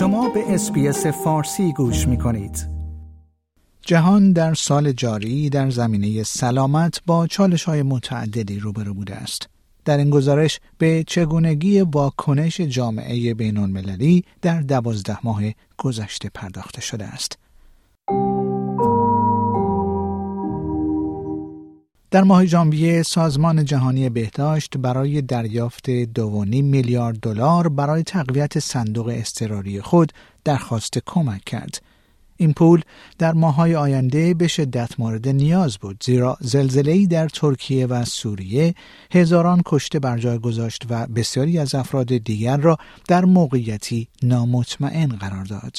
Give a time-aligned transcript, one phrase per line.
[0.00, 2.68] شما به اسپیس فارسی گوش می کنید.
[3.80, 9.48] جهان در سال جاری در زمینه سلامت با چالش های متعددی روبرو بوده است.
[9.84, 15.42] در این گزارش به چگونگی واکنش جامعه بین المللی در دوازده ماه
[15.78, 17.38] گذشته پرداخته شده است.
[22.10, 26.16] در ماه ژانویه سازمان جهانی بهداشت برای دریافت 2.5
[26.46, 30.12] میلیارد دلار برای تقویت صندوق اضطراری خود
[30.44, 31.82] درخواست کمک کرد.
[32.36, 32.82] این پول
[33.18, 38.74] در ماهای آینده به شدت مورد نیاز بود زیرا زلزله‌ای در ترکیه و سوریه
[39.12, 42.76] هزاران کشته بر جای گذاشت و بسیاری از افراد دیگر را
[43.08, 45.76] در موقعیتی نامطمئن قرار داد.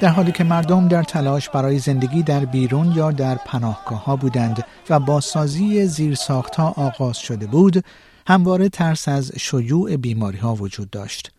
[0.00, 4.64] در حالی که مردم در تلاش برای زندگی در بیرون یا در پناهگاه ها بودند
[4.90, 7.84] و با سازی زیرساخت ها آغاز شده بود،
[8.26, 11.33] همواره ترس از شیوع بیماری ها وجود داشت.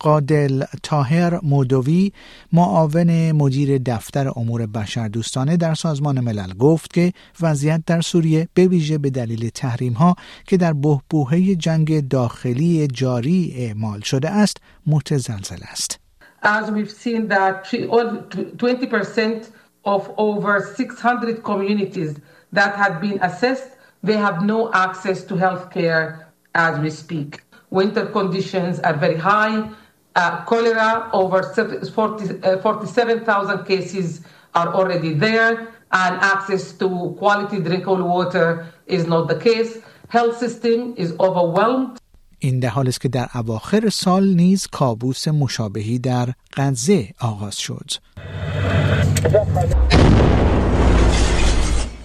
[0.00, 2.12] قادل تاهر مودوی
[2.52, 8.98] معاون مدیر دفتر امور بشردوستانه در سازمان ملل گفت که وضعیت در سوریه به ویژه
[8.98, 16.00] به دلیل تحریم ها که در بهبوهه جنگ داخلی جاری اعمال شده است متزلزل است.
[16.42, 19.50] As we've seen that 20%
[19.84, 22.16] of over 600 communities
[22.52, 23.70] that had been assessed,
[24.04, 27.42] they have no access to health care as we speak.
[27.70, 29.68] Winter conditions are very high.
[30.17, 34.21] Uh, cholera, over 40, uh, 47,000 cases
[34.53, 39.79] are already there, and access to quality drinkable water is not the case.
[40.09, 41.97] Health system is overwhelmed.
[42.39, 47.91] این در حال است که در اواخر سال نیز کابوس مشابهی در غزه آغاز شد.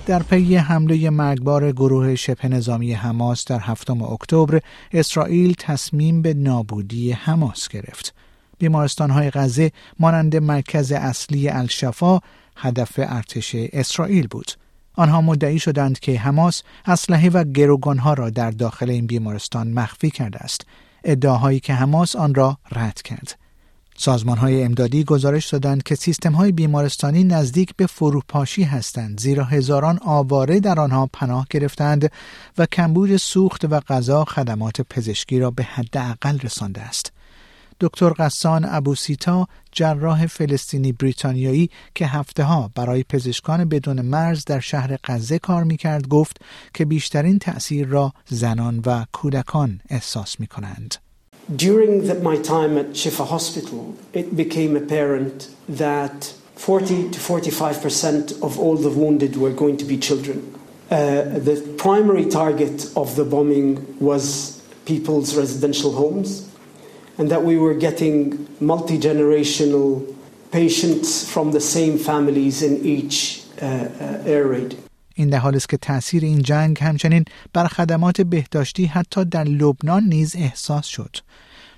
[0.06, 4.60] در پی حمله مرگبار گروه شبه نظامی حماس در هفتم اکتبر
[4.92, 8.14] اسرائیل تصمیم به نابودی حماس گرفت.
[8.58, 12.20] بیمارستان های غزه مانند مرکز اصلی الشفا
[12.58, 14.52] هدف ارتش اسرائیل بود.
[14.94, 20.40] آنها مدعی شدند که حماس اسلحه و گروگانها را در داخل این بیمارستان مخفی کرده
[20.40, 20.66] است.
[21.04, 23.43] ادعاهایی که حماس آن را رد کرد.
[23.98, 30.00] سازمان های امدادی گزارش دادند که سیستم های بیمارستانی نزدیک به فروپاشی هستند زیرا هزاران
[30.06, 32.12] آواره در آنها پناه گرفتند
[32.58, 37.12] و کمبود سوخت و غذا خدمات پزشکی را به حداقل رسانده است.
[37.80, 44.98] دکتر قسان ابوسیتا جراح فلسطینی بریتانیایی که هفته ها برای پزشکان بدون مرز در شهر
[45.04, 46.38] غزه کار می کرد گفت
[46.74, 50.96] که بیشترین تأثیر را زنان و کودکان احساس می کنند.
[51.54, 58.60] During the, my time at Shifa Hospital, it became apparent that 40 to 45% of
[58.60, 60.54] all the wounded were going to be children.
[60.90, 66.50] Uh, the primary target of the bombing was people's residential homes.
[67.18, 70.16] and that we were getting multi generational
[70.52, 74.83] patients from the same families in each uh, uh, air raid.
[75.14, 80.04] این در حال است که تاثیر این جنگ همچنین بر خدمات بهداشتی حتی در لبنان
[80.04, 81.18] نیز احساس شد.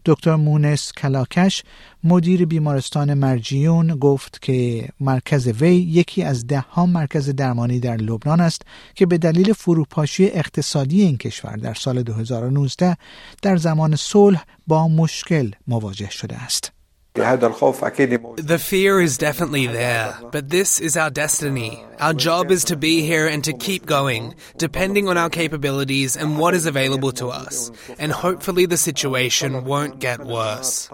[0.06, 1.64] دکتر مونس کلاکش
[2.04, 8.42] مدیر بیمارستان مرجیون گفت که مرکز وی یکی از ده ها مرکز درمانی در لبنان
[8.42, 8.62] است
[8.96, 12.98] که به دلیل فروپاشی اقتصادی این کشور در سال 2019
[13.42, 16.75] در زمان صلح با مشکل مواجه شده است.
[17.15, 21.85] The fear is definitely there, but this is our destiny.
[21.99, 26.39] Our job is to be here and to keep going, depending on our capabilities and
[26.39, 27.73] what is available to us.
[27.99, 30.89] And hopefully the situation won't get worse.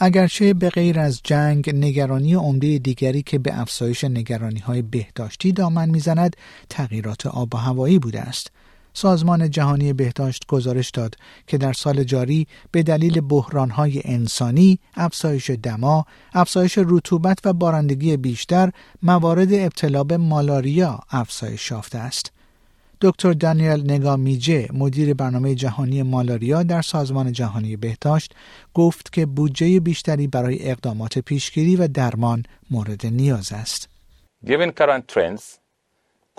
[0.00, 5.90] اگرچه به غیر از جنگ نگرانی عمده دیگری که به افزایش نگرانی های بهداشتی دامن
[5.90, 6.36] میزند
[6.68, 8.50] تغییرات آب و هوایی بوده است
[8.97, 11.15] سازمان جهانی بهداشت گزارش داد
[11.47, 18.71] که در سال جاری به دلیل بحرانهای انسانی، افزایش دما، افزایش رطوبت و بارندگی بیشتر،
[19.03, 22.31] موارد ابتلا به مالاریا افزایش یافته است.
[23.01, 28.35] دکتر دانیل نگامیجه مدیر برنامه جهانی مالاریا در سازمان جهانی بهداشت
[28.73, 33.89] گفت که بودجه بیشتری برای اقدامات پیشگیری و درمان مورد نیاز است.
[34.45, 35.43] Given current trends,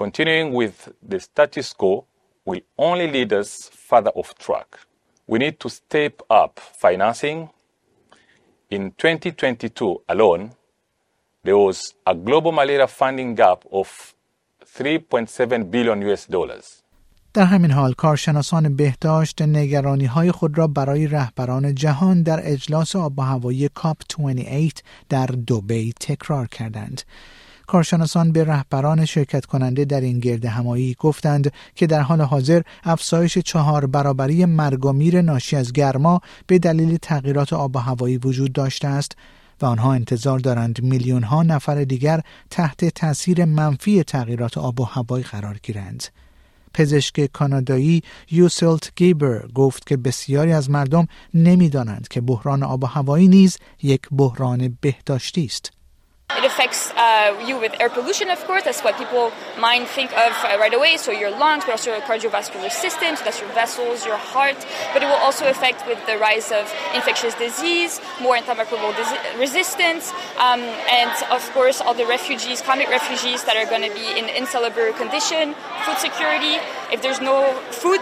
[0.03, 2.08] continuing with the status quo
[2.48, 4.80] will only lead us further off track.
[5.28, 7.50] We need to step up financing.
[8.70, 10.52] In 2022 alone,
[11.44, 14.16] there was a global malaria funding gap of
[14.66, 16.84] 3.7 billion US dollars.
[17.34, 23.20] در همین حال کارشناسان بهداشت نگرانی های خود را برای رهبران جهان در اجلاس آب
[23.20, 27.02] و هوایی کاپ 28 در دوبی تکرار کردند.
[27.69, 33.39] کارشناسان به رهبران شرکت کننده در این گرد همایی گفتند که در حال حاضر افزایش
[33.39, 38.53] چهار برابری مرگ و میر ناشی از گرما به دلیل تغییرات آب و هوایی وجود
[38.53, 39.13] داشته است
[39.63, 42.21] و آنها انتظار دارند میلیون ها نفر دیگر
[42.51, 46.05] تحت تاثیر منفی تغییرات آب و هوایی قرار گیرند.
[46.75, 53.29] پزشک کانادایی یوسلت گیبر گفت که بسیاری از مردم نمی‌دانند که بحران آب و هوایی
[53.29, 55.78] نیز یک بحران بهداشتی است.
[56.37, 58.63] It affects uh, you with air pollution, of course.
[58.63, 60.97] That's what people mind think of uh, right away.
[60.97, 63.17] So your lungs, but also your cardiovascular system.
[63.17, 64.55] So that's your vessels, your heart.
[64.93, 68.95] But it will also affect with the rise of infectious disease, more antimicrobial
[69.37, 74.07] resistance, um, and of course all the refugees, climate refugees that are going to be
[74.07, 76.61] in insalubre condition, food security.
[76.93, 78.01] If there's no food,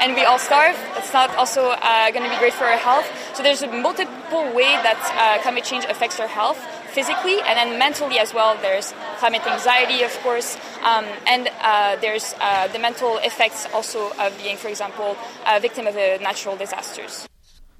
[0.00, 3.08] and we all starve, it's not also uh, going to be great for our health.
[3.34, 6.60] So there's a multiple way that uh, climate change affects our health
[6.96, 8.56] physically and then mentally as well.
[8.66, 14.30] There's climate anxiety, of course, um, and uh, there's uh, the mental effects also of
[14.42, 17.28] being, for example, a victim of a natural disasters.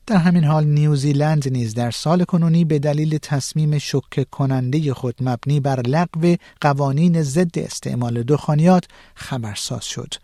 [0.06, 5.60] در همین حال نیوزیلند نیز در سال کنونی به دلیل تصمیم شکه کننده خود مبنی
[5.60, 8.84] بر لغو قوانین ضد استعمال دخانیات
[9.14, 10.14] خبرساز شد.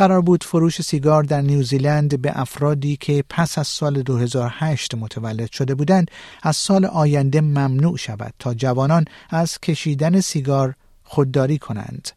[0.00, 5.74] قرار بود فروش سیگار در نیوزیلند به افرادی که پس از سال 2008 متولد شده
[5.74, 6.10] بودند
[6.42, 10.74] از سال آینده ممنوع شود تا جوانان از کشیدن سیگار
[11.04, 12.08] خودداری کنند.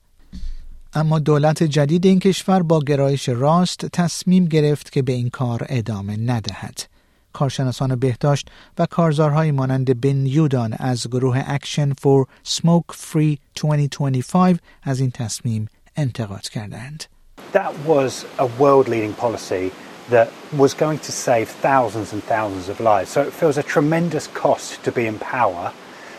[0.94, 6.18] اما دولت جدید این کشور با گرایش راست تصمیم گرفت که به این کار ادامه
[6.18, 6.80] ندهد.
[7.34, 8.48] کارشناسان بهداشت
[8.78, 16.50] و کارزارهای مانند بن یودان از گروه Action for Smokefree 2025 از این تصمیم انتقاد
[16.50, 17.13] کردند.
[17.53, 19.73] That was a world leading policy
[20.11, 23.11] that was going to save thousands and thousands of lives.
[23.11, 25.73] So it feels a tremendous cost to be in power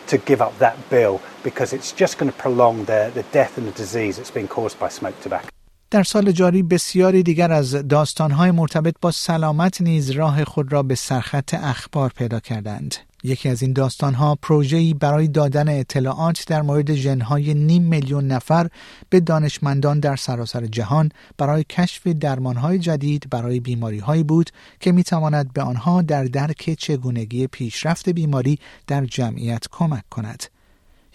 [0.06, 3.66] to give up that bill because it's just going to prolong the, the death and
[3.66, 5.48] the disease that's been caused by smoked tobacco.
[5.90, 10.94] در سال جاری بسیاری دیگر از داستانهای مرتبط با سلامت نیز راه خود را به
[10.94, 12.94] سرخط اخبار پیدا کردند.
[13.25, 18.69] یکی از این داستانها پروژه‌ای برای دادن اطلاعات در مورد ژنهای نیم میلیون نفر
[19.09, 24.49] به دانشمندان در سراسر جهان برای کشف درمانهای جدید برای بیماریهایی بود
[24.79, 30.54] که می‌تواند به آنها در درک چگونگی پیشرفت بیماری در جمعیت کمک کند.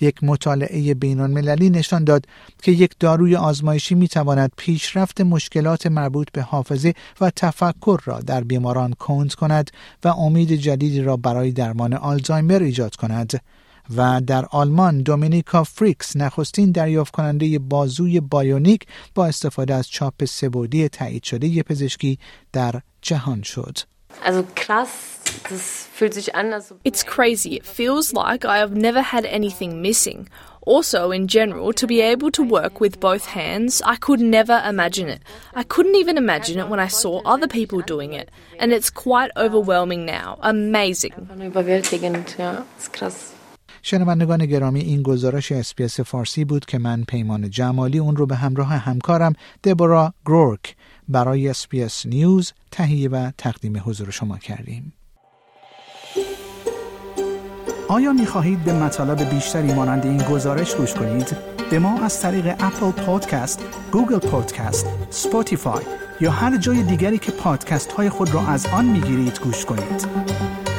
[0.01, 2.27] یک مطالعه بین المللی نشان داد
[2.63, 8.45] که یک داروی آزمایشی می تواند پیشرفت مشکلات مربوط به حافظه و تفکر را در
[8.45, 9.71] بیماران کند کند
[10.05, 13.41] و امید جدیدی را برای درمان آلزایمر ایجاد کند
[13.97, 20.89] و در آلمان دومینیکا فریکس نخستین دریافت کننده بازوی بایونیک با استفاده از چاپ سبودی
[20.89, 22.19] تایید شده پزشکی
[22.53, 23.79] در جهان شد.
[24.25, 27.57] Also krass, das fühlt sich an, als It's crazy.
[27.57, 30.29] It feels like I have never had anything missing.
[30.67, 35.09] Also, in general, to be able to work with both hands, I could never imagine
[35.09, 35.23] it.
[35.55, 38.31] I couldn't even imagine it when I saw other people doing it.
[38.59, 40.39] And it's quite overwhelming now.
[40.43, 41.15] Amazing.
[43.83, 48.69] شنوندگان گرامی این گزارش SBS فارسی بود که من پیمان جمالی اون رو به همراه
[48.69, 49.33] همکارم
[49.65, 50.77] دبورا گرورک
[51.09, 54.93] برای SBS News تهیه و تقدیم حضور شما کردیم.
[57.89, 61.37] آیا می خواهید به مطالب بیشتری مانند این گزارش گوش کنید؟
[61.71, 65.83] به ما از طریق Apple Podcast، Google Podcast، Spotify
[66.21, 70.70] یا هر جای دیگری که پادکست های خود را از آن می گیرید گوش کنید؟